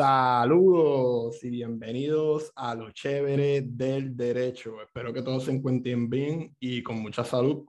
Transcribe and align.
Saludos 0.00 1.44
y 1.44 1.50
bienvenidos 1.50 2.50
a 2.56 2.74
lo 2.74 2.90
chévere 2.90 3.60
del 3.60 4.16
derecho. 4.16 4.80
Espero 4.80 5.12
que 5.12 5.20
todos 5.20 5.44
se 5.44 5.52
encuentren 5.52 6.08
bien 6.08 6.56
y 6.58 6.82
con 6.82 7.02
mucha 7.02 7.22
salud. 7.22 7.66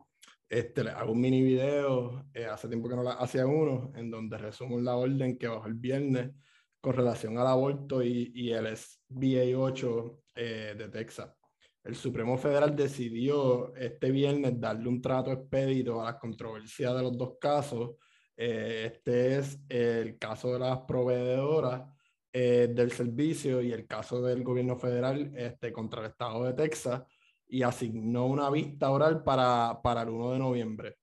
Este, 0.48 0.86
les 0.86 0.94
hago 0.94 1.12
un 1.12 1.20
mini 1.20 1.42
video, 1.42 2.26
eh, 2.34 2.46
hace 2.46 2.70
tiempo 2.70 2.88
que 2.88 2.96
no 2.96 3.04
la 3.04 3.16
hacía 3.16 3.46
uno, 3.46 3.92
en 3.98 4.10
donde 4.10 4.38
resumo 4.38 4.80
la 4.80 4.96
orden 4.96 5.38
que 5.38 5.50
bajó 5.50 5.68
el 5.68 5.74
viernes 5.74 6.32
con 6.80 6.94
relación 6.94 7.38
al 7.38 7.48
aborto 7.48 8.02
y, 8.02 8.32
y 8.34 8.54
el 8.54 8.78
SBA 8.78 9.58
8 9.58 10.20
eh, 10.36 10.76
de 10.78 10.88
Texas. 10.88 11.36
El 11.84 11.96
Supremo 11.96 12.38
Federal 12.38 12.74
decidió 12.74 13.76
este 13.76 14.10
viernes 14.10 14.58
darle 14.58 14.88
un 14.88 15.02
trato 15.02 15.34
expedito 15.34 16.02
a 16.02 16.06
las 16.06 16.16
controversias 16.16 16.96
de 16.96 17.02
los 17.02 17.18
dos 17.18 17.34
casos. 17.42 17.98
Eh, 18.38 18.84
este 18.86 19.40
es 19.40 19.60
el 19.68 20.18
caso 20.18 20.54
de 20.54 20.60
las 20.60 20.80
proveedoras 20.88 21.91
eh, 22.34 22.70
del 22.72 22.94
servicio 22.94 23.62
y 23.62 23.74
el 23.74 23.86
caso 23.86 24.22
del 24.22 24.42
gobierno 24.42 24.78
federal 24.78 25.34
este, 25.36 25.74
contra 25.74 26.00
el 26.00 26.12
estado 26.12 26.46
de 26.46 26.54
Texas 26.54 27.04
y 27.46 27.62
asignó 27.62 28.28
una 28.28 28.50
vista 28.50 28.90
oral 28.90 29.22
para, 29.22 29.82
para 29.84 30.04
el 30.04 30.10
1 30.10 30.32
de 30.32 30.40
noviembre. 30.40 30.98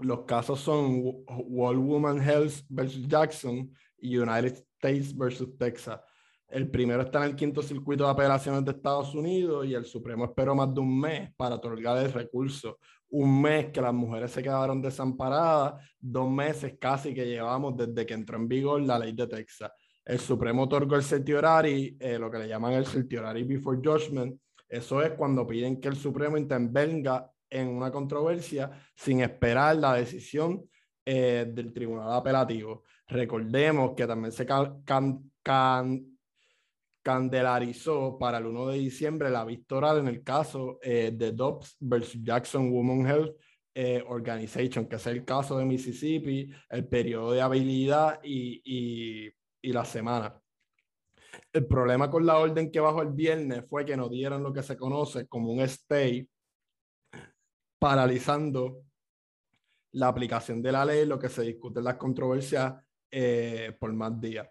Los 0.00 0.24
casos 0.24 0.58
son 0.58 1.00
World 1.28 1.80
Woman 1.80 2.20
Health 2.20 2.64
versus 2.68 3.06
Jackson 3.06 3.72
y 3.98 4.16
United 4.16 4.64
States 4.80 5.16
versus 5.16 5.56
Texas. 5.56 6.00
El 6.48 6.68
primero 6.68 7.02
está 7.02 7.18
en 7.18 7.30
el 7.30 7.36
quinto 7.36 7.62
circuito 7.62 8.04
de 8.04 8.10
apelaciones 8.10 8.64
de 8.64 8.72
Estados 8.72 9.14
Unidos 9.14 9.64
y 9.64 9.74
el 9.74 9.84
Supremo 9.84 10.24
esperó 10.24 10.56
más 10.56 10.74
de 10.74 10.80
un 10.80 10.98
mes 10.98 11.30
para 11.36 11.54
otorgar 11.54 11.98
el 11.98 12.12
recurso. 12.12 12.80
Un 13.10 13.40
mes 13.40 13.70
que 13.70 13.80
las 13.80 13.94
mujeres 13.94 14.32
se 14.32 14.42
quedaron 14.42 14.82
desamparadas, 14.82 15.74
dos 16.00 16.28
meses 16.28 16.74
casi 16.80 17.14
que 17.14 17.26
llevamos 17.26 17.76
desde 17.76 18.04
que 18.04 18.14
entró 18.14 18.38
en 18.38 18.48
vigor 18.48 18.82
la 18.82 18.98
ley 18.98 19.12
de 19.12 19.28
Texas 19.28 19.70
el 20.08 20.18
Supremo 20.18 20.62
otorgó 20.62 20.96
el 20.96 21.02
certiorari, 21.02 21.98
eh, 22.00 22.18
lo 22.18 22.30
que 22.30 22.38
le 22.38 22.48
llaman 22.48 22.72
el 22.72 22.86
certiorari 22.86 23.44
before 23.44 23.78
judgment. 23.84 24.40
Eso 24.66 25.02
es 25.02 25.10
cuando 25.12 25.46
piden 25.46 25.78
que 25.78 25.88
el 25.88 25.96
Supremo 25.96 26.38
intervenga 26.38 27.30
en 27.50 27.68
una 27.68 27.92
controversia 27.92 28.70
sin 28.96 29.20
esperar 29.20 29.76
la 29.76 29.92
decisión 29.92 30.64
eh, 31.04 31.46
del 31.52 31.74
Tribunal 31.74 32.10
Apelativo. 32.10 32.84
Recordemos 33.06 33.92
que 33.94 34.06
también 34.06 34.32
se 34.32 34.46
candelarizó 37.02 38.18
para 38.18 38.38
el 38.38 38.46
1 38.46 38.66
de 38.68 38.78
diciembre 38.78 39.28
la 39.28 39.44
victoria 39.44 39.92
en 39.92 40.08
el 40.08 40.22
caso 40.22 40.78
eh, 40.82 41.12
de 41.14 41.32
Dobbs 41.32 41.76
versus 41.80 42.22
Jackson 42.22 42.70
Women 42.72 43.06
Health 43.06 43.36
Organization, 44.08 44.86
que 44.86 44.96
es 44.96 45.06
el 45.06 45.24
caso 45.24 45.56
de 45.56 45.64
Mississippi, 45.64 46.50
el 46.68 46.88
periodo 46.88 47.30
de 47.30 47.42
habilidad 47.42 48.18
y 48.24 48.60
y 48.64 49.30
la 49.62 49.84
semana. 49.84 50.40
El 51.52 51.66
problema 51.66 52.10
con 52.10 52.24
la 52.24 52.38
orden 52.38 52.70
que 52.70 52.80
bajó 52.80 53.02
el 53.02 53.12
viernes 53.12 53.64
fue 53.68 53.84
que 53.84 53.96
nos 53.96 54.10
dieron 54.10 54.42
lo 54.42 54.52
que 54.52 54.62
se 54.62 54.76
conoce 54.76 55.26
como 55.26 55.52
un 55.52 55.60
stay, 55.60 56.28
paralizando 57.78 58.82
la 59.92 60.08
aplicación 60.08 60.62
de 60.62 60.72
la 60.72 60.84
ley, 60.84 61.06
lo 61.06 61.18
que 61.18 61.28
se 61.28 61.42
discute 61.42 61.80
en 61.80 61.84
las 61.84 61.96
controversias 61.96 62.74
eh, 63.10 63.76
por 63.78 63.92
más 63.92 64.20
días. 64.20 64.48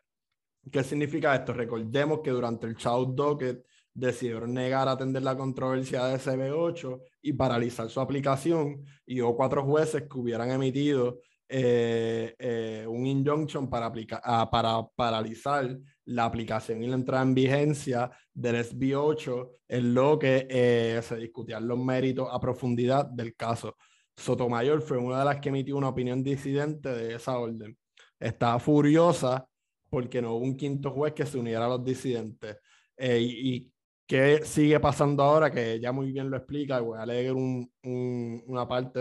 ¿Qué 0.72 0.83
significa 0.83 1.36
esto? 1.36 1.53
Recordemos 1.53 2.19
que 2.21 2.31
durante 2.31 2.67
el 2.67 2.75
Child 2.75 3.16
Docket 3.16 3.66
decidieron 3.94 4.53
negar 4.53 4.88
atender 4.88 5.23
la 5.23 5.38
controversia 5.38 6.05
de 6.05 6.17
CB8 6.17 7.02
y 7.21 7.33
paralizar 7.33 7.89
su 7.89 7.99
aplicación 7.99 8.86
y 9.05 9.21
hubo 9.21 9.36
cuatro 9.36 9.64
jueces 9.64 10.03
que 10.03 10.17
hubieran 10.17 10.52
emitido 10.52 11.19
eh, 11.50 12.36
eh, 12.38 12.86
un 12.88 13.06
injunction 13.06 13.70
ah, 13.72 14.50
para 14.52 14.86
paralizar 14.95 15.78
la 16.06 16.26
aplicación 16.26 16.84
y 16.84 16.88
la 16.88 16.95
entrada 16.95 17.23
en 17.23 17.34
vigencia 17.34 18.12
del 18.34 18.58
SB8 18.58 19.52
en 19.70 19.94
lo 19.94 20.20
que 20.20 20.45
eh, 20.50 21.02
se 21.02 21.16
discutían 21.16 21.67
los 21.67 21.80
méritos 21.80 22.28
a 22.30 22.39
profundidad 22.39 23.06
del 23.06 23.36
caso. 23.36 23.77
Sotomayor 24.16 24.82
fue 24.82 24.98
una 24.98 25.20
de 25.20 25.26
las 25.26 25.39
que 25.39 25.49
emitió 25.49 25.77
una 25.77 25.89
opinión 25.89 26.21
disidente 26.21 26.89
de 26.89 27.16
esa 27.16 27.38
orden. 27.39 27.77
Estaba 28.20 28.60
furiosa 28.60 29.48
porque 29.89 30.21
no 30.21 30.33
hubo 30.33 30.44
un 30.44 30.58
quinto 30.58 30.92
juez 30.92 31.14
que 31.14 31.26
se 31.26 31.38
uniera 31.38 31.66
a 31.66 31.70
los 31.70 31.83
disidentes. 31.83 32.58
y, 32.98 33.55
y 33.55 33.71
qué 34.05 34.42
sigue 34.44 34.80
pasando 34.80 35.23
ahora, 35.23 35.52
que 35.52 35.73
ella 35.73 35.92
muy 35.92 36.11
bien 36.11 36.30
lo 36.30 36.38
explica, 36.38 36.80
voy 36.82 37.00
a 37.00 37.05
leer 37.05 37.33
un, 37.33 37.71
un, 37.83 38.44
una 38.48 38.67
parte 38.67 39.00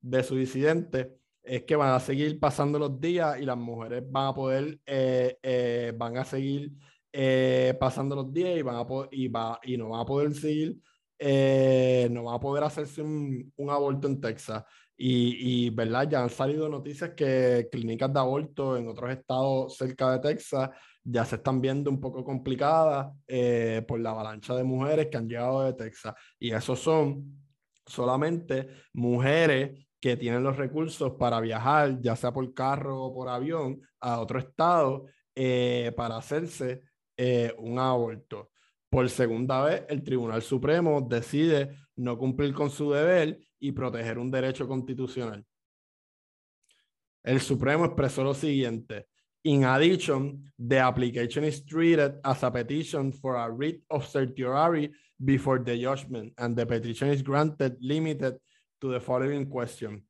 de 0.00 0.22
su 0.22 0.36
disidente 0.36 1.17
es 1.48 1.64
que 1.64 1.76
van 1.76 1.94
a 1.94 2.00
seguir 2.00 2.38
pasando 2.38 2.78
los 2.78 3.00
días 3.00 3.40
y 3.40 3.44
las 3.44 3.56
mujeres 3.56 4.02
van 4.06 4.28
a 4.28 4.34
poder, 4.34 4.78
eh, 4.84 5.38
eh, 5.42 5.92
van 5.96 6.18
a 6.18 6.24
seguir 6.24 6.72
eh, 7.12 7.74
pasando 7.80 8.14
los 8.14 8.32
días 8.32 8.58
y, 8.58 8.62
van 8.62 8.76
a 8.76 8.86
y, 9.10 9.28
va, 9.28 9.58
y 9.62 9.76
no 9.76 9.88
van 9.88 10.00
a 10.00 10.04
poder 10.04 10.34
seguir, 10.34 10.76
no 12.10 12.24
van 12.24 12.34
a 12.34 12.40
poder 12.40 12.64
hacerse 12.64 13.02
un, 13.02 13.52
un 13.56 13.70
aborto 13.70 14.08
en 14.08 14.20
Texas. 14.20 14.62
Y, 15.00 15.66
y, 15.66 15.70
¿verdad? 15.70 16.08
Ya 16.10 16.22
han 16.22 16.30
salido 16.30 16.68
noticias 16.68 17.12
que 17.16 17.68
clínicas 17.70 18.12
de 18.12 18.18
aborto 18.18 18.76
en 18.76 18.88
otros 18.88 19.10
estados 19.10 19.76
cerca 19.76 20.12
de 20.12 20.18
Texas 20.18 20.70
ya 21.04 21.24
se 21.24 21.36
están 21.36 21.60
viendo 21.60 21.88
un 21.88 22.00
poco 22.00 22.22
complicadas 22.22 23.14
por 23.86 24.00
la 24.00 24.10
avalancha 24.10 24.54
de 24.54 24.64
mujeres 24.64 25.06
que 25.10 25.16
han 25.16 25.28
llegado 25.28 25.62
de 25.62 25.72
Texas. 25.72 26.14
Y 26.38 26.52
esos 26.52 26.78
son 26.78 27.40
solamente 27.86 28.68
mujeres 28.92 29.87
que 30.00 30.16
tienen 30.16 30.42
los 30.42 30.56
recursos 30.56 31.12
para 31.18 31.40
viajar, 31.40 32.00
ya 32.00 32.14
sea 32.16 32.32
por 32.32 32.52
carro 32.54 33.02
o 33.02 33.14
por 33.14 33.28
avión, 33.28 33.80
a 34.00 34.20
otro 34.20 34.38
estado 34.38 35.06
eh, 35.34 35.92
para 35.96 36.16
hacerse 36.16 36.82
eh, 37.16 37.52
un 37.58 37.78
aborto. 37.78 38.50
Por 38.88 39.08
segunda 39.10 39.64
vez, 39.64 39.84
el 39.88 40.02
Tribunal 40.02 40.42
Supremo 40.42 41.00
decide 41.00 41.76
no 41.96 42.16
cumplir 42.16 42.54
con 42.54 42.70
su 42.70 42.92
deber 42.92 43.38
y 43.58 43.72
proteger 43.72 44.18
un 44.18 44.30
derecho 44.30 44.66
constitucional. 44.66 45.44
El 47.22 47.40
Supremo 47.40 47.84
expresó 47.84 48.24
lo 48.24 48.32
siguiente. 48.32 49.08
In 49.44 49.64
addition, 49.64 50.52
the 50.56 50.80
application 50.80 51.44
is 51.44 51.64
treated 51.64 52.14
as 52.24 52.42
a 52.42 52.50
petition 52.50 53.12
for 53.12 53.36
a 53.36 53.48
writ 53.48 53.82
of 53.90 54.06
certiorari 54.06 54.90
before 55.22 55.62
the 55.62 55.76
judgment, 55.76 56.32
and 56.38 56.56
the 56.56 56.64
petition 56.64 57.10
is 57.10 57.22
granted 57.22 57.76
limited 57.80 58.38
to 58.80 58.92
the 58.92 59.00
following 59.00 59.46
question. 59.46 60.02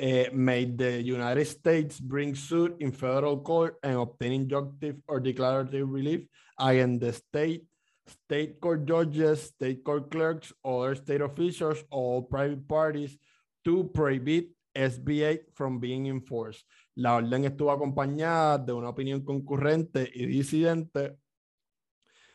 Uh, 0.00 0.30
may 0.32 0.64
the 0.64 1.02
United 1.02 1.44
States 1.44 1.98
bring 1.98 2.34
suit 2.34 2.76
in 2.78 2.92
federal 2.92 3.38
court 3.40 3.76
and 3.82 3.98
obtain 3.98 4.46
injunctive 4.46 4.96
or 5.08 5.18
declarative 5.18 5.88
relief 5.88 6.20
against 6.58 7.00
the 7.00 7.12
state, 7.12 7.64
state 8.06 8.60
court 8.60 8.84
judges, 8.84 9.42
state 9.42 9.82
court 9.82 10.10
clerks, 10.10 10.52
other 10.64 10.94
state 10.94 11.20
officials, 11.20 11.82
or 11.90 12.26
private 12.26 12.66
parties 12.68 13.18
to 13.64 13.90
prohibit 13.92 14.50
SBA 14.76 15.40
from 15.54 15.80
being 15.80 16.06
enforced. 16.06 16.64
La 16.94 17.16
orden 17.16 17.44
estuvo 17.44 17.72
acompañada 17.72 18.58
de 18.58 18.72
una 18.72 18.90
opinión 18.90 19.24
concurrente 19.24 20.08
y 20.14 20.26
disidente 20.26 21.16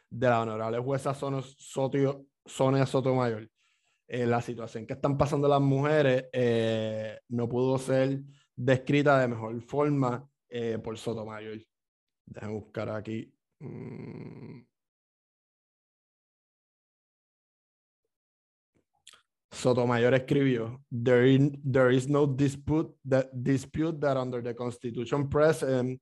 de 0.10 0.28
la 0.28 0.42
honorable 0.42 0.80
jueza 0.80 1.14
Sonia 1.14 2.86
Sotomayor. 2.86 3.50
Eh, 4.08 4.26
la 4.26 4.42
situación 4.42 4.86
que 4.86 4.94
están 4.94 5.18
pasando 5.18 5.48
las 5.48 5.62
mujeres 5.62 6.26
eh, 6.34 7.20
no 7.30 7.48
pudo 7.48 7.78
ser 7.78 8.22
descrita 8.56 9.20
de 9.20 9.28
mejor 9.28 9.62
forma 9.62 10.30
eh, 10.50 10.78
por 10.84 10.98
Sotomayor. 10.98 11.60
Déjenme 12.26 12.54
buscar 12.54 12.90
aquí. 12.90 13.34
Mm. 13.60 14.66
Sotomayor 19.54 20.14
escribió, 20.16 20.84
there, 20.92 21.96
is 21.96 22.10
no 22.10 22.26
dispute 22.26 22.92
that, 23.08 23.30
dispute 23.32 24.00
that 24.02 24.18
under 24.18 24.42
the 24.42 24.54
Constitution 24.54 25.30
present, 25.30 26.02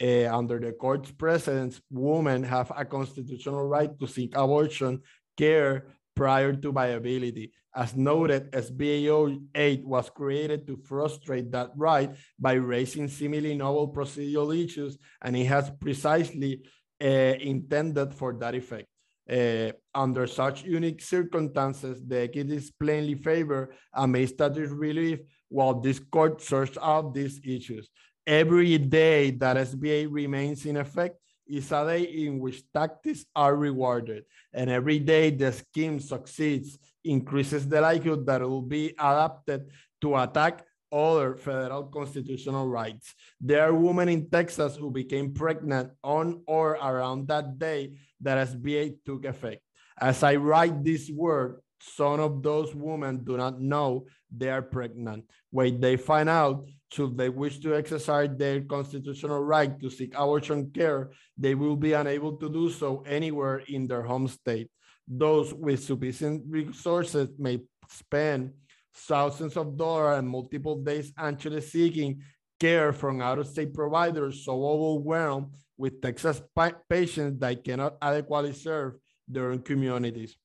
uh, 0.00 0.28
under 0.30 0.60
the 0.60 0.72
court's 0.74 1.10
precedents, 1.10 1.80
women 1.90 2.44
have 2.44 2.70
a 2.76 2.84
constitutional 2.84 3.66
right 3.66 3.98
to 3.98 4.06
seek 4.06 4.36
abortion 4.36 5.02
care 5.36 5.86
prior 6.14 6.54
to 6.54 6.72
viability. 6.72 7.52
As 7.74 7.96
noted, 7.96 8.52
SBAO 8.52 9.42
8 9.54 9.84
was 9.84 10.08
created 10.10 10.66
to 10.66 10.76
frustrate 10.76 11.50
that 11.50 11.70
right 11.76 12.10
by 12.38 12.52
raising 12.54 13.08
seemingly 13.08 13.54
novel 13.56 13.92
procedural 13.92 14.54
issues, 14.54 14.96
and 15.22 15.36
it 15.36 15.46
has 15.46 15.70
precisely 15.80 16.62
uh, 17.02 17.06
intended 17.06 18.14
for 18.14 18.32
that 18.34 18.54
effect. 18.54 18.86
Uh, 19.28 19.72
under 19.94 20.26
such 20.26 20.64
unique 20.64 21.00
circumstances, 21.00 22.00
the 22.06 22.22
equities 22.22 22.70
plainly 22.70 23.14
favor 23.14 23.74
a 23.94 24.26
status 24.26 24.70
relief 24.70 25.18
while 25.48 25.80
this 25.80 25.98
court 25.98 26.42
sorts 26.42 26.76
out 26.80 27.14
these 27.14 27.40
issues. 27.42 27.88
Every 28.26 28.78
day 28.78 29.30
that 29.32 29.56
SBA 29.56 30.08
remains 30.10 30.66
in 30.66 30.76
effect, 30.76 31.16
is 31.46 31.72
a 31.72 31.84
day 31.86 32.02
in 32.02 32.38
which 32.38 32.62
tactics 32.72 33.24
are 33.34 33.54
rewarded. 33.56 34.24
And 34.52 34.70
every 34.70 34.98
day 34.98 35.30
the 35.30 35.52
scheme 35.52 36.00
succeeds, 36.00 36.78
increases 37.04 37.68
the 37.68 37.80
likelihood 37.80 38.26
that 38.26 38.40
it 38.40 38.48
will 38.48 38.62
be 38.62 38.88
adapted 38.98 39.68
to 40.00 40.16
attack 40.16 40.64
other 40.90 41.36
federal 41.36 41.84
constitutional 41.84 42.68
rights. 42.68 43.14
There 43.40 43.62
are 43.62 43.74
women 43.74 44.08
in 44.08 44.30
Texas 44.30 44.76
who 44.76 44.90
became 44.90 45.34
pregnant 45.34 45.90
on 46.02 46.42
or 46.46 46.72
around 46.72 47.28
that 47.28 47.58
day 47.58 47.92
that 48.20 48.48
SB 48.48 48.74
8 48.74 49.04
took 49.04 49.24
effect. 49.24 49.62
As 50.00 50.22
I 50.22 50.36
write 50.36 50.82
this 50.82 51.10
word, 51.10 51.60
some 51.92 52.20
of 52.20 52.42
those 52.42 52.74
women 52.74 53.22
do 53.24 53.36
not 53.36 53.60
know 53.60 54.06
they 54.34 54.48
are 54.48 54.62
pregnant. 54.62 55.24
When 55.50 55.80
they 55.80 55.96
find 55.96 56.28
out, 56.28 56.66
should 56.90 57.16
they 57.18 57.28
wish 57.28 57.58
to 57.60 57.74
exercise 57.74 58.30
their 58.36 58.62
constitutional 58.62 59.40
right 59.42 59.78
to 59.80 59.90
seek 59.90 60.14
abortion 60.14 60.70
care, 60.70 61.10
they 61.36 61.54
will 61.54 61.76
be 61.76 61.92
unable 61.92 62.36
to 62.36 62.48
do 62.48 62.70
so 62.70 63.02
anywhere 63.06 63.62
in 63.68 63.86
their 63.86 64.02
home 64.02 64.28
state. 64.28 64.70
Those 65.06 65.52
with 65.52 65.84
sufficient 65.84 66.44
resources 66.48 67.30
may 67.38 67.60
spend 67.88 68.52
thousands 68.94 69.56
of 69.56 69.76
dollars 69.76 70.18
and 70.18 70.28
multiple 70.28 70.76
days 70.82 71.12
actually 71.18 71.60
seeking 71.60 72.22
care 72.58 72.92
from 72.92 73.20
out-of-state 73.20 73.74
providers 73.74 74.44
so 74.44 74.64
overwhelmed 74.64 75.48
with 75.76 76.00
Texas 76.00 76.40
patients 76.88 77.40
that 77.40 77.64
cannot 77.64 77.96
adequately 78.00 78.52
serve 78.52 78.94
their 79.26 79.50
own 79.50 79.60
communities. 79.60 80.36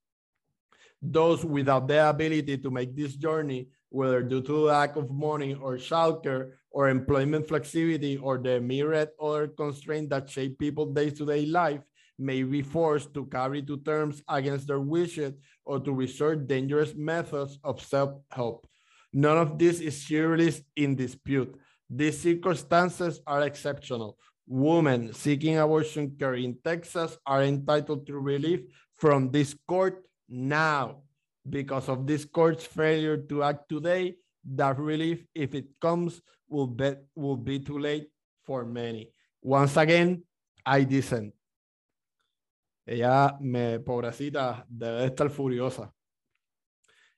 Those 1.01 1.45
without 1.45 1.87
the 1.87 2.09
ability 2.09 2.57
to 2.57 2.69
make 2.69 2.95
this 2.95 3.15
journey, 3.15 3.69
whether 3.89 4.21
due 4.21 4.41
to 4.41 4.57
lack 4.57 4.95
of 4.95 5.09
money 5.09 5.53
or 5.55 5.77
childcare 5.77 6.51
or 6.71 6.89
employment 6.89 7.47
flexibility 7.47 8.17
or 8.17 8.37
the 8.37 8.59
myriad 8.59 9.09
other 9.21 9.47
constraints 9.47 10.09
that 10.09 10.29
shape 10.29 10.59
people's 10.59 10.93
day-to-day 10.93 11.45
life, 11.45 11.81
may 12.19 12.43
be 12.43 12.61
forced 12.61 13.13
to 13.13 13.25
carry 13.27 13.63
to 13.63 13.77
terms 13.77 14.21
against 14.27 14.67
their 14.67 14.81
wishes 14.81 15.33
or 15.63 15.79
to 15.79 15.93
resort 15.93 16.47
dangerous 16.47 16.93
methods 16.93 17.57
of 17.63 17.81
self-help. 17.81 18.67
None 19.13 19.37
of 19.37 19.57
this 19.57 19.79
is 19.79 20.05
seriously 20.05 20.65
in 20.75 20.95
dispute. 20.95 21.55
These 21.89 22.19
circumstances 22.19 23.21
are 23.25 23.41
exceptional. 23.43 24.17
Women 24.45 25.13
seeking 25.13 25.57
abortion 25.57 26.15
care 26.19 26.35
in 26.35 26.57
Texas 26.63 27.17
are 27.25 27.43
entitled 27.43 28.05
to 28.07 28.19
relief 28.19 28.61
from 28.97 29.31
this 29.31 29.55
court 29.65 30.03
now. 30.29 31.03
Because 31.49 31.89
of 31.89 32.05
this 32.05 32.25
court's 32.25 32.65
failure 32.65 33.17
to 33.17 33.43
act 33.43 33.69
today, 33.69 34.17
that 34.55 34.77
relief, 34.77 35.25
if 35.33 35.55
it 35.55 35.79
comes, 35.79 36.21
will 36.47 36.67
be, 36.67 36.93
will 37.15 37.37
be 37.37 37.59
too 37.59 37.79
late 37.79 38.09
for 38.43 38.65
many. 38.65 39.11
Once 39.41 39.77
again, 39.77 40.23
I 40.65 40.83
dissent. 40.83 41.33
Ella, 42.85 43.37
me, 43.39 43.79
pobrecita, 43.79 44.65
debe 44.67 45.05
estar 45.05 45.29
furiosa. 45.29 45.91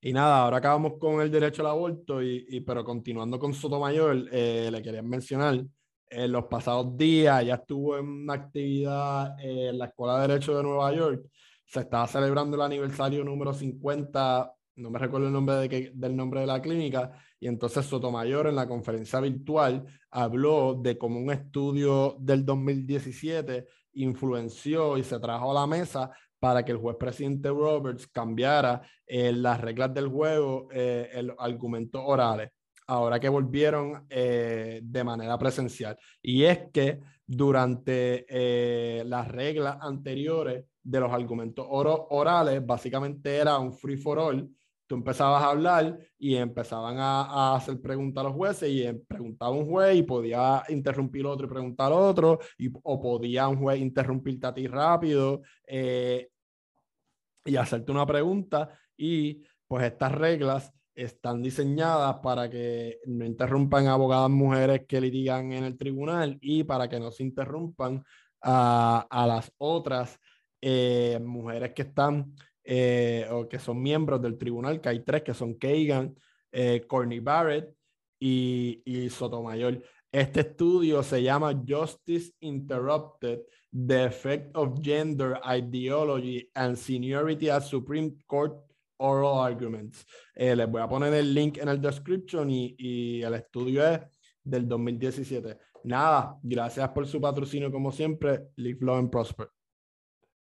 Y 0.02 0.14
nada, 0.14 0.44
ahora 0.44 0.58
acabamos 0.58 0.94
con 1.00 1.22
el 1.22 1.32
derecho 1.32 1.62
al 1.62 1.70
aborto, 1.70 2.22
y, 2.22 2.46
y 2.50 2.62
pero 2.62 2.84
continuando 2.84 3.40
con 3.40 3.54
Sotomayor, 3.54 4.28
eh, 4.32 4.70
le 4.72 4.82
quería 4.82 5.02
mencionar, 5.02 5.64
en 6.10 6.32
los 6.32 6.46
pasados 6.46 6.98
días 6.98 7.46
ya 7.46 7.56
estuvo 7.56 7.98
en 7.98 8.06
una 8.06 8.34
actividad 8.34 9.40
en 9.40 9.78
la 9.78 9.86
Escuela 9.86 10.20
de 10.20 10.28
Derecho 10.28 10.58
de 10.58 10.64
Nueva 10.64 10.94
York, 10.94 11.26
se 11.72 11.80
estaba 11.80 12.06
celebrando 12.06 12.58
el 12.58 12.64
aniversario 12.64 13.24
número 13.24 13.54
50, 13.54 14.54
no 14.76 14.90
me 14.90 15.00
recuerdo 15.00 15.28
el 15.28 15.34
nombre 15.34 15.56
de 15.56 15.70
que, 15.70 15.92
del 15.96 16.18
nombre 16.18 16.42
de 16.42 16.48
la 16.48 16.62
clínica, 16.62 17.14
y 17.40 17.48
entonces 17.48 17.86
Sotomayor 17.86 18.48
en 18.48 18.58
la 18.58 18.68
conferencia 18.68 19.22
virtual 19.22 19.86
habló 20.10 20.74
de 20.74 20.98
cómo 20.98 21.18
un 21.18 21.32
estudio 21.32 22.18
del 22.20 22.46
2017 22.46 23.66
influenció 23.94 24.98
y 24.98 25.04
se 25.04 25.18
trajo 25.22 25.52
a 25.52 25.62
la 25.62 25.66
mesa 25.66 26.12
para 26.40 26.66
que 26.66 26.74
el 26.74 26.78
juez 26.78 26.98
presidente 26.98 27.48
Roberts 27.48 28.06
cambiara 28.08 28.82
eh, 29.08 29.32
las 29.32 29.62
reglas 29.62 29.94
del 29.94 30.10
juego, 30.10 30.68
eh, 30.74 31.10
el 31.14 31.34
argumentos 31.40 32.02
orales, 32.04 32.50
ahora 32.88 33.18
que 33.18 33.30
volvieron 33.30 34.08
eh, 34.10 34.82
de 34.84 35.04
manera 35.06 35.38
presencial. 35.38 35.98
Y 36.22 36.44
es 36.44 36.70
que 36.74 37.00
durante 37.26 38.26
las 39.06 39.26
reglas 39.30 39.78
anteriores 39.80 40.66
de 40.84 41.00
los 41.00 41.12
argumentos 41.12 41.66
orales, 41.70 42.66
básicamente 42.66 43.36
era 43.36 43.58
un 43.60 43.74
free 43.74 43.98
for 43.98 44.20
all. 44.20 44.50
Tú 44.88 44.96
empezabas 44.96 45.42
a 45.44 45.52
hablar 45.52 45.98
y 46.18 46.36
empezaban 46.36 46.98
a, 47.00 47.56
hacer 47.56 47.80
preguntas 47.80 48.22
a 48.22 48.28
los 48.28 48.36
jueces 48.36 48.70
y 48.70 48.92
preguntaba 49.08 49.52
un 49.52 49.66
juez 49.66 49.96
y 49.96 50.04
podía 50.04 50.64
interrumpir 50.68 51.26
otro 51.26 51.46
y 51.46 51.50
preguntar 51.50 51.94
otro, 51.94 52.40
y, 52.58 52.70
o 52.84 53.02
podía 53.02 53.48
un 53.48 53.58
juez 53.58 53.80
interrumpirte 53.80 54.48
a 54.48 54.54
ti 54.54 54.68
rápido 54.68 55.44
eh, 55.66 56.30
y 57.46 57.56
hacerte 57.56 57.92
una 57.92 58.06
pregunta. 58.06 58.78
Y 58.98 59.44
pues 59.66 59.86
estas 59.86 60.12
reglas 60.12 60.74
están 60.94 61.42
diseñadas 61.42 62.18
para 62.18 62.50
que 62.50 63.00
no 63.06 63.26
interrumpan 63.26 63.88
abogadas 63.88 64.30
mujeres 64.30 64.86
que 64.88 65.00
litigan 65.00 65.54
en 65.54 65.64
el 65.64 65.78
tribunal 65.78 66.38
y 66.42 66.64
para 66.66 66.90
que 66.90 67.00
no 67.00 67.12
se 67.12 67.24
interrumpan 67.24 68.04
a, 68.42 69.08
a 69.10 69.28
las 69.28 69.54
otras 69.58 70.20
eh, 70.62 71.20
mujeres 71.22 71.74
que 71.74 71.82
están 71.82 72.34
eh, 72.64 73.28
o 73.32 73.50
que 73.50 73.60
son 73.60 73.82
miembros 73.82 74.22
del 74.22 74.38
tribunal, 74.38 74.80
que 74.80 74.90
hay 74.90 75.00
tres, 75.04 75.24
que 75.24 75.34
son 75.34 75.56
Kagan, 75.56 76.16
eh, 76.52 76.86
Barrett 77.22 77.76
y, 78.20 78.82
y 78.86 79.10
Sotomayor. 79.10 79.82
Este 80.12 80.42
estudio 80.42 81.02
se 81.04 81.24
llama 81.24 81.60
Justice 81.68 82.34
Interrupted, 82.42 83.40
The 83.72 84.06
Effect 84.06 84.56
of 84.56 84.80
Gender 84.82 85.40
Ideology 85.44 86.50
and 86.54 86.76
Seniority 86.76 87.50
at 87.50 87.64
Supreme 87.64 88.18
Court 88.28 88.58
Oral 88.98 89.40
Arguments. 89.40 90.06
Eh, 90.36 90.56
les 90.56 90.70
voy 90.70 90.82
a 90.82 90.88
poner 90.88 91.14
el 91.14 91.34
link 91.34 91.58
en 91.58 91.70
el 91.70 91.82
description 91.82 92.50
y, 92.50 92.76
y 92.78 93.22
el 93.24 93.34
estudio 93.34 93.88
es 93.88 94.02
del 94.44 94.68
2017. 94.68 95.58
Nada, 95.86 96.38
gracias 96.44 96.90
por 96.90 97.08
su 97.08 97.20
patrocinio 97.20 97.72
como 97.72 97.92
siempre. 97.92 98.50
Live, 98.58 98.80
love 98.82 99.00
and 99.00 99.10
prosper. 99.10 99.50